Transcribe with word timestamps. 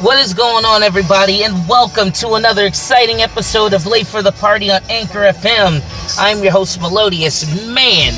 What 0.00 0.18
is 0.18 0.34
going 0.34 0.66
on, 0.66 0.82
everybody, 0.82 1.44
and 1.44 1.66
welcome 1.66 2.12
to 2.12 2.34
another 2.34 2.66
exciting 2.66 3.22
episode 3.22 3.72
of 3.72 3.86
Late 3.86 4.06
for 4.06 4.20
the 4.20 4.30
Party 4.30 4.70
on 4.70 4.82
Anchor 4.90 5.20
FM. 5.20 5.80
I'm 6.18 6.42
your 6.42 6.52
host, 6.52 6.78
Melodious. 6.82 7.66
Man, 7.66 8.12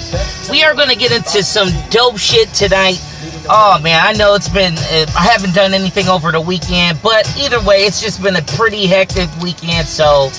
we 0.50 0.64
are 0.64 0.74
going 0.74 0.88
to 0.88 0.96
get 0.96 1.12
into 1.12 1.40
some 1.40 1.68
dope 1.88 2.18
shit 2.18 2.48
tonight. 2.48 2.98
Oh, 3.48 3.78
man, 3.80 4.04
I 4.04 4.12
know 4.14 4.34
it's 4.34 4.48
been, 4.48 4.74
uh, 4.76 5.06
I 5.16 5.28
haven't 5.30 5.54
done 5.54 5.72
anything 5.72 6.08
over 6.08 6.32
the 6.32 6.40
weekend, 6.40 6.98
but 7.00 7.32
either 7.38 7.62
way, 7.62 7.84
it's 7.84 8.02
just 8.02 8.20
been 8.24 8.34
a 8.34 8.42
pretty 8.42 8.88
hectic 8.88 9.30
weekend, 9.40 9.86
so 9.86 10.32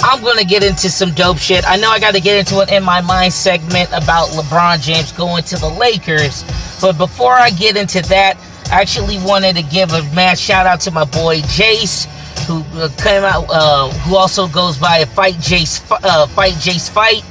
I'm 0.00 0.20
going 0.20 0.38
to 0.38 0.44
get 0.44 0.64
into 0.64 0.90
some 0.90 1.12
dope 1.12 1.38
shit. 1.38 1.64
I 1.64 1.76
know 1.76 1.90
I 1.90 2.00
got 2.00 2.14
to 2.14 2.20
get 2.20 2.40
into 2.40 2.58
an 2.58 2.68
In 2.70 2.82
My 2.82 3.00
Mind 3.00 3.32
segment 3.32 3.88
about 3.90 4.30
LeBron 4.30 4.82
James 4.82 5.12
going 5.12 5.44
to 5.44 5.56
the 5.58 5.68
Lakers, 5.68 6.42
but 6.80 6.98
before 6.98 7.34
I 7.34 7.50
get 7.50 7.76
into 7.76 8.02
that, 8.08 8.36
I 8.72 8.80
actually 8.80 9.18
wanted 9.18 9.54
to 9.56 9.62
give 9.62 9.92
a 9.92 10.02
mad 10.14 10.38
shout 10.38 10.66
out 10.66 10.80
to 10.80 10.90
my 10.90 11.04
boy 11.04 11.42
Jase, 11.42 12.06
who 12.46 12.64
uh, 12.72 12.88
came 12.96 13.22
out, 13.22 13.44
uh, 13.50 13.90
who 13.90 14.16
also 14.16 14.48
goes 14.48 14.78
by 14.78 15.04
Fight 15.04 15.38
Jase, 15.40 15.82
uh, 15.90 16.26
Fight 16.28 16.54
Jase 16.54 16.88
Fight, 16.88 17.22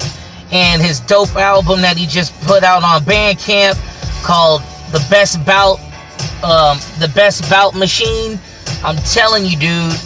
and 0.52 0.84
his 0.84 1.00
dope 1.00 1.36
album 1.36 1.82
that 1.82 1.98
he 1.98 2.06
just 2.06 2.40
put 2.42 2.64
out 2.64 2.84
on 2.84 3.02
Bandcamp 3.02 3.74
called 4.24 4.62
The 4.92 5.04
Best 5.10 5.44
Bout, 5.44 5.80
um, 6.44 6.78
The 7.00 7.12
Best 7.16 7.50
Bout 7.50 7.74
Machine. 7.74 8.40
I'm 8.84 8.98
telling 8.98 9.44
you, 9.44 9.58
dude, 9.58 10.00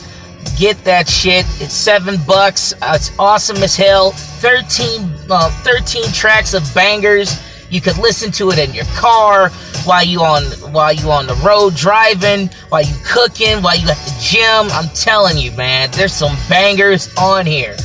get 0.57 0.81
that 0.85 1.09
shit. 1.09 1.45
It's 1.59 1.73
seven 1.73 2.15
bucks. 2.26 2.71
Uh, 2.81 2.93
it's 2.95 3.12
awesome 3.20 3.57
as 3.57 3.76
hell. 3.76 4.12
13, 4.12 5.02
uh, 5.29 5.49
13 5.63 6.13
tracks 6.13 6.54
of 6.54 6.63
bangers. 6.73 7.41
You 7.70 7.81
could 7.81 7.98
listen 7.98 8.31
to 8.34 8.52
it 8.52 8.57
in 8.59 8.73
your 8.73 8.85
car 8.95 9.52
while 9.85 10.03
you 10.03 10.21
on 10.21 10.44
while 10.71 10.94
you 10.94 11.12
on 11.12 11.27
the 11.27 11.35
road 11.35 11.75
driving, 11.75 12.49
while 12.70 12.84
you 12.84 12.95
cooking, 13.05 13.62
while 13.62 13.77
you 13.77 13.88
at 13.89 13.98
the 13.98 14.17
gym. 14.20 14.71
I'm 14.71 14.89
telling 14.89 15.38
you, 15.38 15.52
man, 15.52 15.89
there's 15.91 16.13
some 16.13 16.35
bangers 16.49 17.13
on 17.18 17.46
here. 17.46 17.76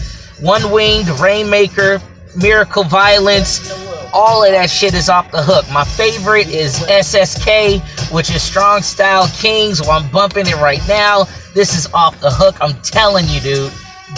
One 0.41 0.71
Winged, 0.71 1.09
Rainmaker, 1.21 2.01
Miracle 2.37 2.85
Violence, 2.85 3.71
all 4.13 4.45
of 4.45 4.51
that 4.53 4.71
shit 4.71 4.95
is 4.95 5.09
off 5.09 5.31
the 5.31 5.43
hook. 5.43 5.67
My 5.73 5.85
favorite 5.85 6.49
is 6.49 6.81
SSK, 6.81 7.81
which 8.13 8.31
is 8.35 8.43
Strong 8.43 8.83
Style 8.83 9.29
Kings. 9.29 9.81
Well, 9.81 9.93
I'm 9.93 10.11
bumping 10.11 10.47
it 10.47 10.57
right 10.57 10.81
now. 10.89 11.25
This 11.55 11.77
is 11.77 11.87
off 11.93 12.21
the 12.21 12.31
hook. 12.31 12.57
I'm 12.61 12.81
telling 12.83 13.27
you, 13.29 13.41
dude. 13.41 13.73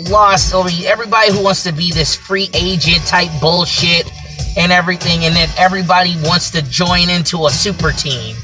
lost. 0.09 0.55
Mean, 0.55 0.87
everybody 0.87 1.33
who 1.33 1.45
wants 1.45 1.65
to 1.65 1.73
be 1.73 1.93
this 1.93 2.17
free 2.17 2.49
agent 2.55 3.05
type 3.07 3.31
bullshit 3.43 4.11
and 4.57 4.73
everything, 4.73 5.25
and 5.25 5.37
then 5.37 5.51
everybody 5.59 6.17
wants 6.23 6.51
to 6.53 6.63
join 6.63 7.11
into 7.11 7.45
a 7.45 7.51
super 7.51 7.93
team 7.93 8.37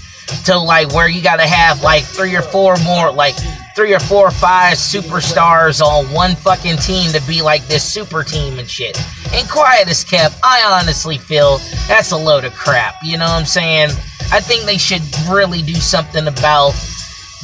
to 0.45 0.57
like 0.57 0.93
where 0.93 1.09
you 1.09 1.23
got 1.23 1.37
to 1.37 1.47
have 1.47 1.83
like 1.83 2.05
three 2.05 2.37
or 2.37 2.43
four 2.43 2.77
more, 2.85 3.11
like 3.11 3.35
three 3.75 3.95
or 3.95 4.01
four 4.01 4.27
or 4.27 4.31
five 4.31 4.75
superstars 4.75 5.81
on 5.81 6.07
one 6.13 6.35
fucking 6.35 6.77
team 6.79 7.11
to 7.13 7.23
be 7.27 7.43
like 7.43 7.67
this 7.67 7.85
super 7.85 8.23
team 8.23 8.59
and 8.59 8.69
shit. 8.69 8.99
And 9.33 9.49
quiet 9.49 9.89
as 9.89 10.05
kept, 10.05 10.37
I 10.43 10.63
honestly 10.81 11.19
feel 11.19 11.59
that's 11.89 12.13
a 12.13 12.17
load 12.17 12.45
of 12.45 12.55
crap. 12.55 12.95
You 13.03 13.19
know 13.19 13.25
what 13.25 13.41
I'm 13.41 13.47
saying? 13.47 13.91
I 14.33 14.41
think 14.41 14.65
they 14.65 14.79
should 14.79 15.03
really 15.29 15.63
do 15.63 15.75
something 15.75 16.27
about 16.27 16.73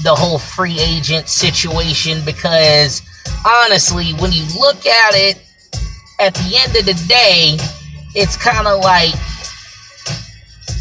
the 0.02 0.14
whole 0.14 0.38
free 0.38 0.80
agent 0.80 1.28
situation 1.28 2.24
because 2.24 3.02
honestly, 3.46 4.12
when 4.14 4.32
you 4.32 4.44
look 4.58 4.86
at 4.86 5.14
it, 5.14 5.38
at 6.18 6.34
the 6.34 6.56
end 6.56 6.76
of 6.76 6.86
the 6.86 7.04
day, 7.08 7.56
it's 8.14 8.36
kind 8.36 8.66
of 8.66 8.80
like 8.80 9.14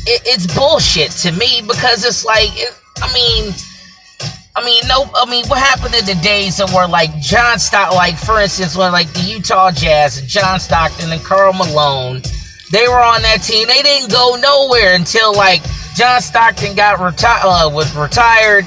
it, 0.08 0.22
it's 0.26 0.48
bullshit 0.56 1.12
to 1.24 1.32
me 1.32 1.62
because 1.62 2.06
it's 2.06 2.26
like 2.26 2.50
it, 2.54 2.78
I 2.98 3.12
mean. 3.14 3.54
I 4.54 4.66
mean, 4.66 4.84
no. 4.86 5.10
I 5.16 5.26
mean, 5.30 5.48
what 5.48 5.60
happened 5.60 5.96
in 5.96 6.04
the 6.06 6.22
days 6.22 6.60
of 6.60 6.74
where, 6.74 6.86
like, 6.86 7.18
John 7.22 7.58
Stockton, 7.58 7.96
like, 7.96 8.18
for 8.18 8.42
instance, 8.42 8.76
when, 8.76 8.92
like, 8.92 9.08
the 9.14 9.22
Utah 9.22 9.72
Jazz 9.72 10.18
and 10.18 10.28
John 10.28 10.60
Stockton 10.60 11.10
and 11.10 11.24
Karl 11.24 11.54
Malone, 11.54 12.22
they 12.70 12.86
were 12.90 13.00
on 13.00 13.22
that 13.22 13.44
team. 13.44 13.66
They 13.68 13.82
didn't 13.82 14.12
go 14.12 14.36
nowhere 14.36 14.94
until, 14.96 15.34
like, 15.34 15.62
John 15.96 16.20
Stockton 16.22 16.76
got 16.76 17.00
retired, 17.00 17.46
uh, 17.46 17.70
was 17.74 17.96
retired, 17.96 18.66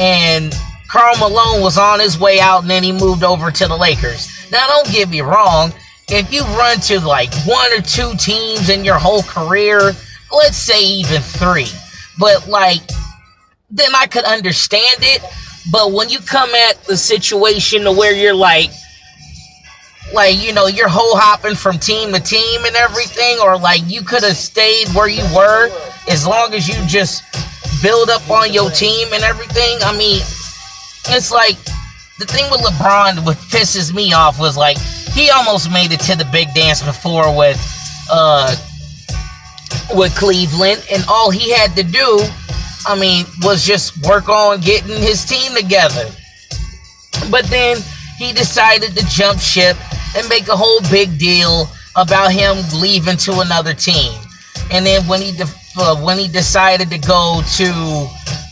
and 0.00 0.54
Karl 0.88 1.16
Malone 1.18 1.60
was 1.60 1.76
on 1.76 2.00
his 2.00 2.18
way 2.18 2.40
out, 2.40 2.62
and 2.62 2.70
then 2.70 2.82
he 2.82 2.92
moved 2.92 3.22
over 3.22 3.50
to 3.50 3.68
the 3.68 3.76
Lakers. 3.76 4.30
Now, 4.50 4.66
don't 4.68 4.90
get 4.90 5.10
me 5.10 5.20
wrong 5.20 5.72
if 6.08 6.32
you 6.32 6.42
run 6.56 6.78
to 6.80 7.00
like 7.00 7.32
one 7.44 7.72
or 7.72 7.82
two 7.82 8.14
teams 8.16 8.70
in 8.70 8.84
your 8.84 8.98
whole 8.98 9.22
career, 9.22 9.92
let's 10.32 10.56
say 10.56 10.82
even 10.84 11.22
three, 11.22 11.68
but 12.18 12.48
like, 12.48 12.82
then 13.70 13.94
I 13.94 14.06
could 14.06 14.24
understand 14.24 14.98
it. 15.00 15.22
But 15.72 15.92
when 15.92 16.08
you 16.08 16.20
come 16.20 16.50
at 16.54 16.84
the 16.84 16.96
situation 16.96 17.82
to 17.82 17.92
where 17.92 18.14
you're 18.14 18.34
like, 18.34 18.70
like, 20.14 20.36
you 20.40 20.52
know, 20.52 20.68
you're 20.68 20.88
whole 20.88 21.16
hopping 21.16 21.56
from 21.56 21.78
team 21.78 22.12
to 22.12 22.20
team 22.20 22.64
and 22.64 22.76
everything, 22.76 23.38
or 23.42 23.58
like 23.58 23.82
you 23.86 24.02
could 24.02 24.22
have 24.22 24.36
stayed 24.36 24.88
where 24.90 25.08
you 25.08 25.24
were 25.34 25.68
as 26.08 26.26
long 26.26 26.54
as 26.54 26.68
you 26.68 26.74
just 26.86 27.24
build 27.82 28.10
up 28.10 28.28
on 28.30 28.52
your 28.52 28.70
team 28.70 29.08
and 29.12 29.24
everything. 29.24 29.78
I 29.82 29.96
mean, 29.96 30.20
it's 31.08 31.32
like 31.32 31.56
the 32.18 32.26
thing 32.26 32.48
with 32.50 32.60
LeBron, 32.60 33.24
what 33.24 33.36
pisses 33.36 33.92
me 33.92 34.12
off 34.12 34.38
was 34.38 34.56
like, 34.56 34.78
he 35.12 35.30
almost 35.30 35.70
made 35.72 35.92
it 35.92 36.00
to 36.00 36.16
the 36.16 36.26
big 36.26 36.52
dance 36.54 36.82
before 36.82 37.36
with 37.36 37.58
uh 38.12 38.54
with 39.94 40.14
Cleveland, 40.16 40.84
and 40.92 41.04
all 41.08 41.30
he 41.30 41.52
had 41.52 41.76
to 41.76 41.82
do, 41.82 42.20
I 42.86 42.98
mean, 42.98 43.26
was 43.42 43.64
just 43.64 43.96
work 44.06 44.28
on 44.28 44.60
getting 44.60 44.96
his 44.96 45.24
team 45.24 45.54
together. 45.54 46.10
But 47.30 47.46
then 47.46 47.78
he 48.18 48.32
decided 48.32 48.96
to 48.96 49.06
jump 49.06 49.40
ship 49.40 49.76
and 50.16 50.28
make 50.28 50.48
a 50.48 50.56
whole 50.56 50.80
big 50.90 51.18
deal 51.18 51.68
about 51.96 52.32
him 52.32 52.56
leaving 52.80 53.16
to 53.16 53.40
another 53.40 53.74
team. 53.74 54.12
and 54.70 54.84
then 54.84 55.06
when 55.06 55.22
he 55.22 55.32
de- 55.32 55.46
uh, 55.78 55.94
when 56.02 56.18
he 56.18 56.26
decided 56.28 56.90
to 56.90 56.98
go 56.98 57.40
to 57.56 58.08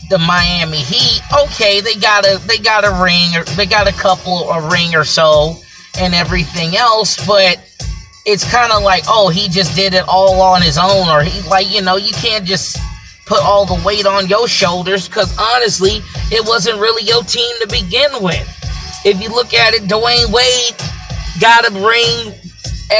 the 0.09 0.17
Miami 0.19 0.77
Heat, 0.77 1.21
okay, 1.43 1.81
they 1.81 1.95
got 1.95 2.25
a 2.25 2.37
they 2.47 2.57
got 2.57 2.85
a 2.85 3.03
ring 3.03 3.35
or 3.35 3.43
they 3.55 3.65
got 3.65 3.87
a 3.87 3.93
couple 3.93 4.49
a 4.49 4.69
ring 4.69 4.95
or 4.95 5.03
so 5.03 5.57
and 5.97 6.13
everything 6.13 6.75
else, 6.77 7.25
but 7.25 7.59
it's 8.25 8.49
kind 8.49 8.71
of 8.71 8.81
like, 8.81 9.03
oh, 9.07 9.29
he 9.29 9.47
just 9.47 9.75
did 9.75 9.93
it 9.93 10.03
all 10.07 10.41
on 10.41 10.61
his 10.61 10.77
own, 10.77 11.07
or 11.09 11.23
he 11.23 11.47
like, 11.47 11.69
you 11.69 11.81
know, 11.81 11.95
you 11.95 12.11
can't 12.13 12.45
just 12.45 12.77
put 13.25 13.41
all 13.41 13.65
the 13.65 13.81
weight 13.85 14.05
on 14.05 14.27
your 14.27 14.47
shoulders 14.47 15.07
because 15.07 15.35
honestly, 15.39 16.01
it 16.31 16.45
wasn't 16.47 16.79
really 16.79 17.03
your 17.03 17.23
team 17.23 17.55
to 17.61 17.67
begin 17.67 18.11
with. 18.21 18.47
If 19.05 19.21
you 19.21 19.29
look 19.29 19.53
at 19.53 19.73
it, 19.73 19.83
Dwyane 19.83 20.31
Wade 20.31 20.75
got 21.39 21.69
a 21.69 21.73
ring 21.73 22.33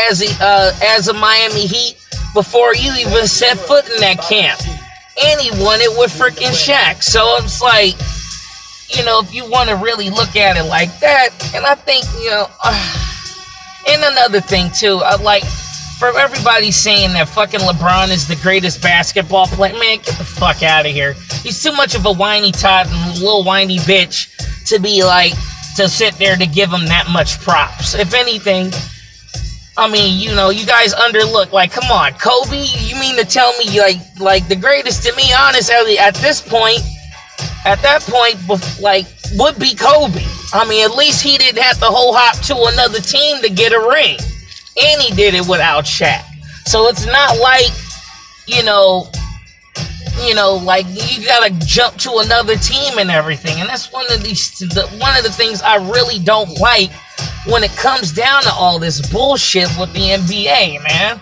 as 0.10 0.22
a 0.22 0.44
uh, 0.44 0.72
as 0.84 1.08
a 1.08 1.14
Miami 1.14 1.66
Heat 1.66 1.98
before 2.34 2.76
you 2.76 2.94
even 2.96 3.28
set 3.28 3.58
foot 3.58 3.90
in 3.90 3.98
that 4.02 4.22
camp, 4.22 4.62
and 5.24 5.42
he 5.42 5.50
won 5.64 5.82
it 5.82 5.98
with 5.98 6.12
freaking 6.12 6.54
Shaq. 6.54 7.02
So 7.02 7.38
it's 7.38 7.62
like, 7.62 7.96
you 8.96 9.04
know, 9.06 9.22
if 9.22 9.34
you 9.34 9.50
want 9.50 9.70
to 9.70 9.76
really 9.76 10.12
look 10.12 10.36
at 10.36 10.58
it 10.58 10.64
like 10.66 11.00
that, 11.00 11.30
and 11.56 11.66
I 11.66 11.74
think 11.74 12.06
you 12.22 12.30
know, 12.30 12.48
uh, 12.64 13.05
and 13.88 14.04
another 14.04 14.42
thing 14.42 14.72
too, 14.72 15.02
I 15.04 15.16
like 15.16 15.44
for 15.98 16.18
everybody 16.20 16.72
saying 16.72 17.14
that 17.14 17.30
fucking 17.30 17.62
LeBron 17.62 18.10
is 18.10 18.28
the 18.28 18.36
greatest 18.38 18.82
basketball 18.82 19.48
player, 19.48 19.74
man, 19.74 19.98
get 19.98 20.18
the 20.18 20.26
fuck 20.26 20.62
out 20.62 20.86
of 20.86 20.92
here. 20.92 21.14
He's 21.42 21.62
too 21.64 21.72
much 21.72 21.96
of 21.96 22.06
a 22.06 22.14
whiny 22.14 22.52
tot 22.52 22.88
and 22.88 23.20
little 23.20 23.44
whiny 23.44 23.78
bitch 23.78 24.30
to 24.68 24.80
be 24.80 25.04
like 25.04 25.34
to 25.78 25.88
sit 25.88 26.16
there 26.16 26.36
to 26.36 26.46
give 26.46 26.70
him 26.70 26.86
that 26.86 27.08
much 27.12 27.40
props. 27.40 27.96
If 27.96 28.14
anything, 28.14 28.72
I 29.78 29.90
mean, 29.90 30.20
you 30.20 30.36
know, 30.36 30.50
you 30.50 30.66
guys 30.66 30.94
underlook. 30.94 31.52
Like, 31.52 31.72
come 31.72 31.92
on, 31.92 32.14
Kobe. 32.14 32.66
You 32.80 33.00
mean 33.00 33.18
to 33.18 33.26
tell 33.26 33.56
me 33.58 33.80
like 33.80 33.98
like 34.20 34.48
the 34.48 34.56
greatest 34.56 35.04
to 35.04 35.16
me, 35.16 35.34
honestly, 35.34 35.98
at 35.98 36.16
this 36.16 36.42
point, 36.42 36.80
at 37.66 37.82
that 37.82 38.02
point, 38.02 38.38
like 38.82 39.06
would 39.34 39.60
be 39.60 39.76
Kobe. 39.76 40.24
I 40.54 40.68
mean, 40.68 40.86
at 40.86 40.96
least 40.96 41.22
he 41.22 41.38
didn't 41.38 41.62
have 41.62 41.80
to 41.80 41.86
whole 41.86 42.14
hop 42.14 42.38
to 42.46 42.56
another 42.74 43.00
team 43.00 43.42
to 43.42 43.50
get 43.50 43.74
a 43.74 43.80
ring, 43.80 44.18
and 44.82 45.02
he 45.02 45.14
did 45.16 45.34
it 45.34 45.48
without 45.48 45.86
Shaq. 45.86 46.24
So 46.66 46.88
it's 46.88 47.06
not 47.06 47.38
like, 47.40 47.72
you 48.48 48.64
know, 48.64 49.10
you 50.24 50.34
know, 50.34 50.56
like 50.56 50.86
you 50.90 51.26
gotta 51.26 51.54
jump 51.66 51.98
to 51.98 52.18
another 52.18 52.56
team 52.56 52.98
and 52.98 53.12
everything. 53.12 53.60
And 53.60 53.70
that's 53.70 53.92
one 53.92 54.06
of 54.12 54.24
these, 54.24 54.58
the, 54.60 54.88
one 55.00 55.16
of 55.18 55.24
the 55.24 55.32
things 55.32 55.62
I 55.62 55.76
really 55.76 56.20
don't 56.20 56.60
like 56.60 56.92
when 57.48 57.64
it 57.64 57.72
comes 57.72 58.12
down 58.12 58.44
to 58.44 58.52
all 58.54 58.80
this 58.80 59.08
bullshit 59.12 59.70
with 59.80 59.94
the 59.94 60.10
NBA, 60.10 60.84
man. 60.84 61.20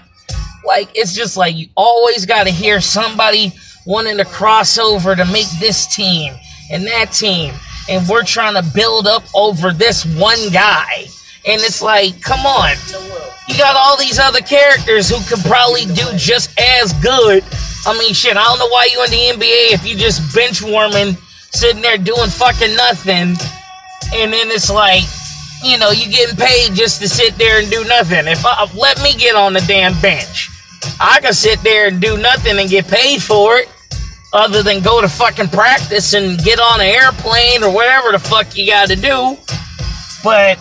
Like 0.65 0.89
it's 0.95 1.13
just 1.13 1.35
like 1.35 1.55
you 1.55 1.67
always 1.75 2.25
gotta 2.25 2.49
hear 2.49 2.79
somebody 2.79 3.51
wanting 3.85 4.17
to 4.17 4.25
cross 4.25 4.77
over 4.77 5.15
to 5.15 5.25
make 5.25 5.49
this 5.59 5.93
team 5.93 6.33
and 6.71 6.85
that 6.87 7.11
team, 7.11 7.53
and 7.89 8.07
we're 8.07 8.24
trying 8.24 8.56
to 8.56 8.69
build 8.74 9.07
up 9.07 9.24
over 9.35 9.71
this 9.71 10.06
one 10.18 10.50
guy. 10.51 11.07
And 11.45 11.62
it's 11.62 11.81
like, 11.81 12.21
come 12.21 12.45
on. 12.45 12.75
You 13.47 13.57
got 13.57 13.75
all 13.75 13.97
these 13.97 14.19
other 14.19 14.39
characters 14.39 15.09
who 15.09 15.21
could 15.25 15.44
probably 15.45 15.85
do 15.85 16.06
just 16.15 16.57
as 16.57 16.94
good 17.03 17.44
I 17.85 17.97
mean, 18.00 18.13
shit, 18.13 18.38
I 18.38 18.44
don't 18.44 18.59
know 18.59 18.69
why 18.69 18.88
you 18.91 19.03
in 19.03 19.12
the 19.12 19.44
NBA 19.44 19.74
if 19.74 19.85
you 19.85 19.97
just 19.97 20.33
bench 20.33 20.62
warming, 20.62 21.18
sitting 21.51 21.81
there 21.81 21.97
doing 21.97 22.30
fucking 22.30 22.75
nothing, 22.75 23.35
and 24.13 24.31
then 24.31 24.47
it's 24.51 24.71
like, 24.71 25.03
you 25.62 25.77
know, 25.77 25.91
you 25.91 26.09
getting 26.09 26.38
paid 26.38 26.75
just 26.75 27.01
to 27.01 27.09
sit 27.09 27.38
there 27.38 27.59
and 27.59 27.69
do 27.69 27.83
nothing. 27.83 28.25
If 28.27 28.45
I 28.45 28.69
let 28.74 29.01
me 29.03 29.13
get 29.15 29.35
on 29.35 29.51
the 29.51 29.59
damn 29.62 30.00
bench, 30.00 30.50
I 31.00 31.19
can 31.19 31.33
sit 31.33 31.62
there 31.62 31.88
and 31.88 32.00
do 32.00 32.18
nothing 32.18 32.57
and 32.57 32.69
get 32.69 32.88
paid 32.88 33.21
for 33.21 33.57
it, 33.57 33.69
other 34.33 34.63
than 34.63 34.81
go 34.81 35.00
to 35.00 35.07
fucking 35.07 35.47
practice 35.50 36.13
and 36.13 36.44
get 36.44 36.59
on 36.59 36.81
an 36.81 36.88
airplane 36.88 37.63
or 37.63 37.71
whatever 37.71 38.12
the 38.12 38.19
fuck 38.19 38.57
you 38.57 38.68
got 38.68 38.89
to 38.89 38.95
do. 38.95 39.38
But 40.24 40.57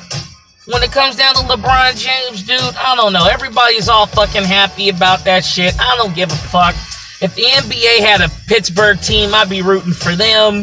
when 0.66 0.82
it 0.82 0.92
comes 0.92 1.16
down 1.16 1.34
to 1.34 1.40
LeBron 1.40 1.96
James, 1.96 2.42
dude, 2.42 2.60
I 2.60 2.94
don't 2.94 3.12
know. 3.12 3.26
Everybody's 3.26 3.88
all 3.88 4.06
fucking 4.06 4.44
happy 4.44 4.90
about 4.90 5.24
that 5.24 5.44
shit. 5.44 5.74
I 5.80 5.96
don't 5.96 6.14
give 6.14 6.30
a 6.30 6.36
fuck. 6.36 6.74
If 7.22 7.34
the 7.34 7.42
NBA 7.42 8.00
had 8.00 8.20
a 8.20 8.28
Pittsburgh 8.46 9.00
team, 9.00 9.34
I'd 9.34 9.48
be 9.48 9.62
rooting 9.62 9.92
for 9.92 10.14
them. 10.14 10.62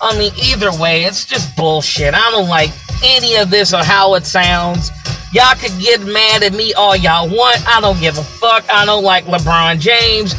I 0.00 0.18
mean, 0.18 0.32
either 0.42 0.72
way, 0.72 1.04
it's 1.04 1.24
just 1.24 1.54
bullshit. 1.56 2.14
I 2.14 2.30
don't 2.30 2.48
like 2.48 2.70
any 3.04 3.36
of 3.36 3.50
this 3.50 3.72
or 3.72 3.84
how 3.84 4.14
it 4.14 4.26
sounds. 4.26 4.90
Y'all 5.32 5.54
could 5.54 5.78
get 5.80 6.00
mad 6.00 6.42
at 6.42 6.54
me 6.54 6.72
all 6.72 6.96
y'all 6.96 7.28
want. 7.28 7.62
I 7.68 7.80
don't 7.80 8.00
give 8.00 8.16
a 8.16 8.24
fuck. 8.24 8.64
I 8.70 8.86
don't 8.86 9.04
like 9.04 9.26
LeBron 9.26 9.78
James. 9.78 10.34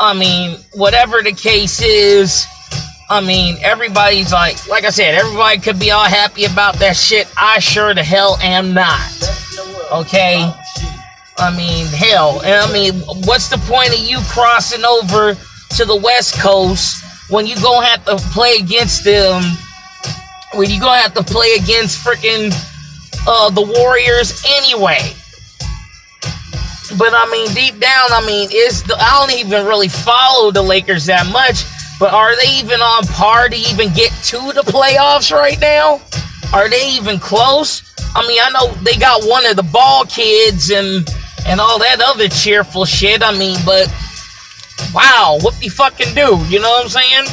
I 0.00 0.14
mean, 0.14 0.58
whatever 0.74 1.22
the 1.22 1.32
case 1.32 1.82
is, 1.82 2.46
I 3.10 3.20
mean, 3.20 3.56
everybody's 3.62 4.32
like, 4.32 4.66
like 4.68 4.84
I 4.84 4.90
said, 4.90 5.14
everybody 5.14 5.58
could 5.58 5.78
be 5.78 5.90
all 5.90 6.04
happy 6.04 6.44
about 6.44 6.76
that 6.76 6.96
shit. 6.96 7.26
I 7.36 7.58
sure 7.58 7.94
the 7.94 8.04
hell 8.04 8.38
am 8.40 8.74
not. 8.74 9.10
Okay? 9.90 10.52
I 11.38 11.56
mean, 11.56 11.86
hell. 11.86 12.40
And 12.42 12.54
I 12.54 12.72
mean, 12.72 12.94
what's 13.24 13.48
the 13.48 13.58
point 13.58 13.92
of 13.92 14.00
you 14.00 14.18
crossing 14.28 14.84
over 14.84 15.34
to 15.34 15.84
the 15.84 15.96
West 15.96 16.38
Coast 16.38 17.04
when 17.30 17.46
you 17.46 17.56
gonna 17.56 17.86
have 17.86 18.04
to 18.04 18.16
play 18.32 18.56
against 18.60 19.04
them? 19.04 19.42
When 20.54 20.70
you 20.70 20.80
gonna 20.80 21.00
have 21.00 21.14
to 21.14 21.24
play 21.24 21.56
against 21.60 22.04
freaking 22.04 22.52
uh, 23.26 23.50
the 23.50 23.62
Warriors 23.62 24.44
anyway? 24.46 25.14
But 26.96 27.12
I 27.12 27.28
mean, 27.30 27.52
deep 27.54 27.78
down, 27.80 28.12
I 28.12 28.24
mean, 28.26 28.48
is 28.52 28.82
the 28.82 28.96
I 28.98 29.20
don't 29.20 29.38
even 29.38 29.66
really 29.66 29.88
follow 29.88 30.50
the 30.50 30.62
Lakers 30.62 31.06
that 31.06 31.26
much. 31.26 31.64
But 31.98 32.14
are 32.14 32.36
they 32.36 32.48
even 32.58 32.80
on 32.80 33.04
par 33.08 33.48
to 33.48 33.56
even 33.56 33.92
get 33.92 34.12
to 34.30 34.38
the 34.54 34.62
playoffs 34.62 35.32
right 35.32 35.60
now? 35.60 36.00
Are 36.52 36.68
they 36.68 36.90
even 36.92 37.18
close? 37.18 37.82
I 38.14 38.26
mean, 38.26 38.38
I 38.40 38.50
know 38.50 38.72
they 38.82 38.96
got 38.96 39.24
one 39.24 39.44
of 39.46 39.56
the 39.56 39.64
ball 39.64 40.04
kids 40.04 40.70
and 40.70 41.06
and 41.46 41.60
all 41.60 41.78
that 41.78 42.00
other 42.00 42.28
cheerful 42.28 42.84
shit. 42.84 43.22
I 43.22 43.36
mean, 43.36 43.58
but 43.66 43.92
wow, 44.94 45.38
what 45.42 45.62
you 45.62 45.70
fucking 45.70 46.14
do? 46.14 46.38
You 46.48 46.60
know 46.60 46.70
what 46.70 46.84
I'm 46.84 46.88
saying? 46.88 47.24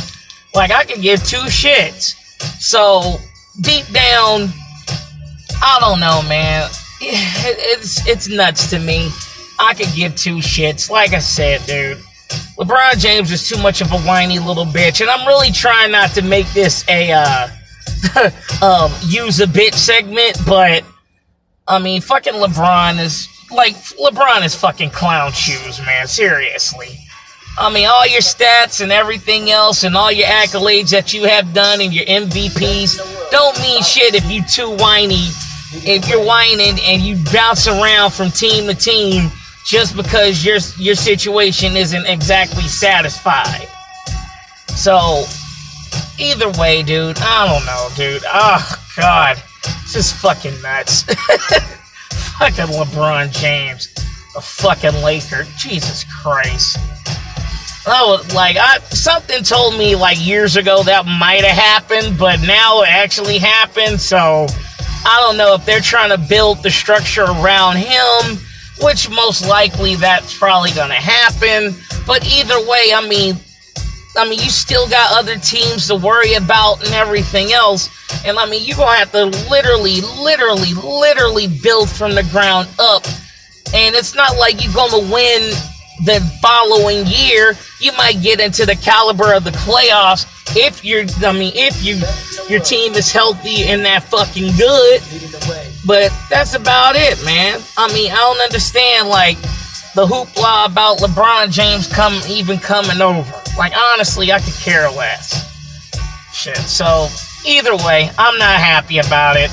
Like 0.54 0.72
I 0.72 0.84
could 0.84 1.02
give 1.02 1.24
two 1.24 1.46
shits. 1.48 2.16
So 2.60 3.18
deep 3.62 3.86
down, 3.88 4.50
I 5.62 5.78
don't 5.80 6.00
know, 6.00 6.22
man. 6.28 6.70
It's 7.02 8.08
it's 8.08 8.28
nuts 8.30 8.70
to 8.72 8.80
me. 8.80 9.12
I 9.60 9.74
could 9.74 9.94
give 9.96 10.16
two 10.16 10.38
shits. 10.38 10.90
Like 10.90 11.14
I 11.14 11.20
said, 11.20 11.66
dude. 11.66 11.98
LeBron 12.58 12.98
James 12.98 13.32
is 13.32 13.48
too 13.48 13.62
much 13.62 13.82
of 13.82 13.92
a 13.92 14.00
whiny 14.00 14.40
little 14.40 14.66
bitch, 14.66 15.02
and 15.02 15.10
I'm 15.10 15.28
really 15.28 15.52
trying 15.52 15.92
not 15.92 16.12
to 16.12 16.22
make 16.22 16.48
this 16.54 16.88
a 16.90 17.12
uh, 17.12 17.48
um, 18.62 18.92
use 19.06 19.40
a 19.40 19.46
bitch 19.46 19.76
segment, 19.76 20.38
but 20.46 20.84
I 21.68 21.80
mean, 21.80 22.02
fucking 22.02 22.34
LeBron 22.34 23.00
is 23.00 23.28
like 23.52 23.76
LeBron 23.76 24.44
is 24.44 24.56
fucking 24.56 24.92
clown 24.92 25.32
shoes, 25.32 25.80
man. 25.86 26.08
Seriously. 26.08 27.00
I 27.58 27.72
mean, 27.72 27.88
all 27.88 28.06
your 28.06 28.22
stats 28.22 28.82
and 28.82 28.92
everything 28.92 29.50
else, 29.50 29.84
and 29.84 29.96
all 29.96 30.12
your 30.12 30.28
accolades 30.28 30.90
that 30.90 31.14
you 31.14 31.24
have 31.24 31.54
done, 31.54 31.80
and 31.80 31.94
your 31.94 32.06
MVPs 32.06 33.32
don't 33.32 33.60
mean 33.62 33.82
shit 33.82 34.16
if 34.16 34.30
you 34.30 34.44
too 34.44 34.76
whiny. 34.78 35.30
If 35.84 36.08
you're 36.08 36.24
whining 36.24 36.80
and 36.84 37.02
you 37.02 37.18
bounce 37.34 37.68
around 37.68 38.12
from 38.12 38.30
team 38.30 38.68
to 38.68 38.76
team 38.76 39.30
just 39.66 39.96
because 39.96 40.46
your 40.46 40.60
your 40.78 40.96
situation 40.96 41.76
isn't 41.76 42.06
exactly 42.06 42.64
satisfied. 42.64 43.68
So, 44.76 45.26
either 46.20 46.50
way, 46.60 46.84
dude, 46.84 47.18
I 47.20 47.48
don't 47.48 47.66
know, 47.66 47.90
dude. 47.96 48.24
Oh 48.28 48.84
God, 48.96 49.42
this 49.64 49.96
is 49.96 50.14
fucking 50.14 50.62
nuts. 50.62 51.04
fucking 52.38 52.66
LeBron 52.66 53.32
James, 53.32 53.90
a 54.36 54.42
fucking 54.42 55.02
Laker. 55.02 55.46
Jesus 55.58 56.06
Christ. 56.22 56.78
Oh, 57.88 58.24
like 58.34 58.58
I 58.58 58.80
something 58.90 59.44
told 59.44 59.78
me 59.78 59.96
like 59.96 60.24
years 60.26 60.58
ago 60.58 60.84
that 60.84 61.06
might 61.06 61.44
have 61.44 61.58
happened, 61.58 62.18
but 62.18 62.42
now 62.42 62.82
it 62.82 62.90
actually 62.90 63.38
happened. 63.38 64.00
So 64.02 64.48
I 65.06 65.22
don't 65.22 65.38
know 65.38 65.54
if 65.54 65.66
they're 65.66 65.82
trying 65.82 66.10
to 66.10 66.18
build 66.18 66.64
the 66.64 66.72
structure 66.72 67.24
around 67.24 67.78
him, 67.78 68.40
which 68.82 69.10
most 69.10 69.48
likely 69.48 69.96
that's 69.96 70.38
probably 70.38 70.72
going 70.72 70.90
to 70.90 70.96
happen. 70.96 71.76
But 72.06 72.26
either 72.28 72.60
way, 72.68 72.92
I 72.94 73.06
mean, 73.08 73.36
I 74.18 74.30
mean, 74.30 74.40
you 74.40 74.50
still 74.50 74.88
got 74.88 75.12
other 75.18 75.38
teams 75.38 75.88
to 75.88 75.96
worry 75.96 76.34
about 76.36 76.84
and 76.84 76.94
everything 76.94 77.52
else. 77.52 77.90
And 78.26 78.38
I 78.40 78.50
mean, 78.50 78.64
you're 78.64 78.78
going 78.78 78.94
to 78.94 79.00
have 79.00 79.12
to 79.12 79.26
literally, 79.50 80.02
literally, 80.02 80.74
literally 80.74 81.48
build 81.48 81.90
from 81.90 82.16
the 82.16 82.24
ground 82.24 82.70
up. 82.80 83.06
And 83.74 83.96
it's 83.96 84.16
not 84.16 84.38
like 84.38 84.64
you're 84.64 84.74
going 84.74 84.92
to 84.92 85.12
win 85.12 85.54
the 86.04 86.20
following 86.42 87.06
year. 87.06 87.56
You 87.80 87.92
might 87.94 88.22
get 88.22 88.40
into 88.40 88.66
the 88.66 88.76
caliber 88.76 89.34
of 89.34 89.44
the 89.44 89.52
playoffs 89.52 90.26
if 90.56 90.84
you're, 90.84 91.06
I 91.26 91.32
mean, 91.32 91.54
if 91.56 91.84
you, 91.84 92.02
your 92.50 92.64
team 92.64 92.94
is 92.94 93.12
healthy 93.12 93.64
and 93.64 93.86
that 93.86 94.04
fucking 94.04 94.56
good. 94.58 95.02
But 95.86 96.12
that's 96.30 96.56
about 96.56 96.96
it, 96.96 97.24
man. 97.26 97.62
I 97.78 97.92
mean, 97.94 98.12
I 98.12 98.16
don't 98.16 98.42
understand, 98.42 99.10
like, 99.10 99.38
the 99.96 100.06
hoopla 100.06 100.66
about 100.66 100.98
LeBron 100.98 101.52
James 101.52 101.88
come 101.88 102.20
even 102.28 102.60
coming 102.60 103.00
over. 103.00 103.32
Like 103.58 103.72
honestly, 103.94 104.32
I 104.32 104.40
could 104.40 104.54
care 104.56 104.92
less. 104.92 105.50
Shit. 106.34 106.58
So 106.58 107.08
either 107.48 107.76
way, 107.78 108.12
I'm 108.18 108.38
not 108.38 108.60
happy 108.60 109.00
about 109.00 109.38
it. 109.38 109.50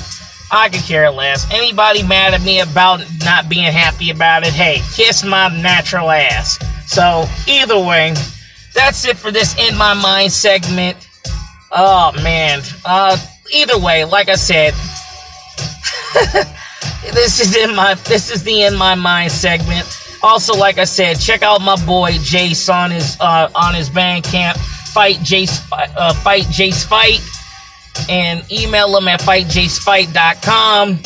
I 0.52 0.68
could 0.68 0.82
care 0.82 1.10
less. 1.10 1.50
Anybody 1.50 2.02
mad 2.02 2.34
at 2.34 2.42
me 2.42 2.60
about 2.60 3.02
not 3.24 3.48
being 3.48 3.72
happy 3.72 4.10
about 4.10 4.46
it, 4.46 4.52
hey, 4.52 4.82
kiss 4.94 5.24
my 5.24 5.48
natural 5.62 6.10
ass. 6.10 6.58
So 6.86 7.26
either 7.48 7.78
way, 7.78 8.14
that's 8.74 9.06
it 9.06 9.16
for 9.16 9.30
this 9.30 9.58
in 9.58 9.76
my 9.76 9.94
mind 9.94 10.30
segment. 10.30 10.98
Oh 11.70 12.12
man. 12.22 12.60
Uh 12.84 13.16
either 13.52 13.78
way, 13.78 14.04
like 14.04 14.28
I 14.28 14.34
said, 14.34 14.74
this 17.14 17.40
is 17.40 17.56
in 17.56 17.74
my 17.74 17.94
this 17.94 18.30
is 18.30 18.42
the 18.42 18.62
in 18.62 18.76
my 18.76 18.94
mind 18.94 19.32
segment. 19.32 19.86
Also, 20.22 20.54
like 20.54 20.78
I 20.78 20.84
said, 20.84 21.18
check 21.18 21.42
out 21.42 21.60
my 21.60 21.76
boy 21.84 22.12
Jase 22.22 22.68
on 22.68 22.90
his 22.90 23.16
uh, 23.20 23.50
on 23.54 23.74
his 23.74 23.90
Bandcamp. 23.90 24.56
Fight 24.92 25.20
Jase, 25.22 25.62
uh, 25.72 26.12
fight 26.14 26.46
Jase 26.50 26.84
fight, 26.84 27.20
and 28.08 28.44
email 28.50 28.96
him 28.96 29.08
at 29.08 29.20
fightjasefight.com. 29.20 30.98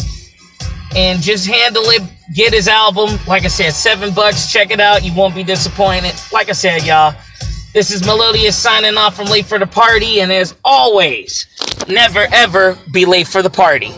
And 0.95 1.21
just 1.21 1.47
handle 1.47 1.83
it. 1.87 2.03
Get 2.35 2.55
his 2.55 2.69
album. 2.69 3.19
Like 3.27 3.45
I 3.45 3.49
said, 3.49 3.73
seven 3.73 4.15
bucks. 4.15 4.51
Check 4.51 4.71
it 4.71 4.81
out. 4.81 5.05
You 5.05 5.15
won't 5.15 5.35
be 5.35 5.45
disappointed. 5.45 6.15
Like 6.33 6.49
I 6.49 6.53
said, 6.53 6.85
y'all. 6.85 7.15
This 7.75 7.91
is 7.91 8.07
Melodious 8.07 8.57
signing 8.57 8.97
off 8.97 9.17
from 9.17 9.27
Late 9.27 9.45
for 9.45 9.59
the 9.59 9.67
Party. 9.67 10.21
And 10.21 10.33
as 10.33 10.55
always, 10.65 11.47
never 11.89 12.27
ever 12.33 12.79
be 12.93 13.05
late 13.05 13.29
for 13.29 13.43
the 13.43 13.51
party. 13.51 13.93